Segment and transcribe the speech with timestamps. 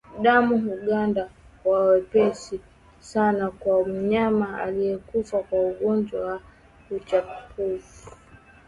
[0.21, 1.29] Damu huganda
[1.63, 2.59] kwa wepesi
[2.99, 7.81] sana kwa mnyama aliyekufa kwa ugonjwa wa chambavu